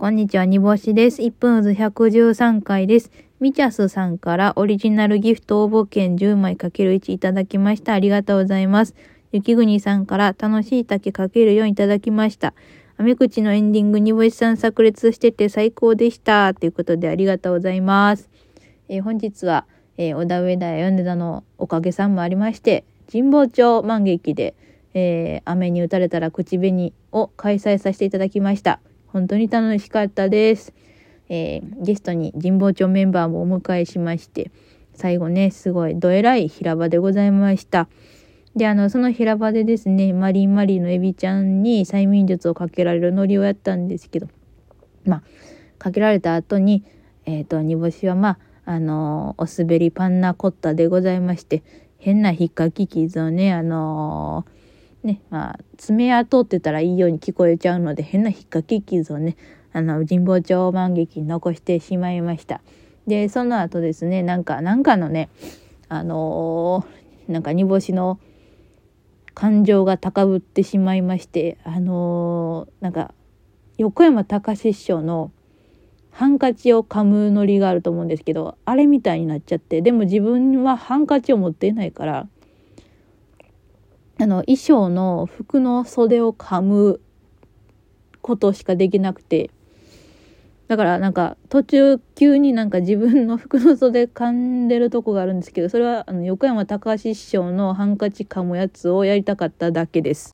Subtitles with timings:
[0.00, 1.20] こんにちは、煮干しです。
[1.20, 3.10] 1分ず113回です。
[3.38, 7.92] みちゃすさんからオリジナルギフト応募券10枚 ×1 いただきました。
[7.92, 8.94] ありがとうございます。
[9.30, 12.54] 雪国さんから楽しい竹 ×4 いただきました。
[12.96, 16.54] アメ口のエンディング煮干しさん炸裂してて最高でした。
[16.54, 18.30] ということでありがとうございます。
[18.88, 19.66] えー本日は、
[19.98, 24.54] えー小田上田や米田のおかげさんもありまして、神保町満劇で、
[24.94, 28.80] えー雨に打たれたら口紅を開催させていただきました。
[29.12, 30.72] 本当に楽しかったです。
[31.28, 34.50] えーゲストに神保町メンバーもお迎えしまして、
[34.94, 37.88] 最後ね、すごいどえらい平場でございました。
[38.56, 44.28] で、あの、その平場でですね、マリンマリーのエビちゃんに催眠術をかけられるノリをやったんですけど、
[45.04, 45.22] まあ、
[45.78, 46.84] かけられた後に、
[47.24, 51.62] えっ、と、煮干しはまあ、あのお滑りパンナコッタでございまして、
[51.98, 54.44] 変な引っかき傷をね、あの
[55.02, 59.36] ね、まあ、爪痕ってたらいいように聞こえちゃうので、変な引っかき傷をね、
[59.72, 62.60] あの、神保町満劇に残してしまいました。
[63.06, 65.28] で、その後ですね、なんか、なんかのね、
[65.88, 68.18] あのーなんか煮干しの
[69.34, 73.14] 感情が高ぶってしまいまして、あのーなんか、
[73.78, 75.32] 横山隆師匠の
[76.10, 82.28] ハンカチを噛むノリがあると思うんですけど、あれみたいになっちゃって、でも自分はハンカチを持っていないから、
[84.22, 87.00] あの、衣装の服の袖を噛む
[88.20, 89.50] ことしかできなくて、
[90.68, 100.28] だからなんか途中急になんか自分の服の袖噛んでるとこがあるんですけど、それはあの横山隆史師匠のハンカチ噛むやつをやりたかっただけです。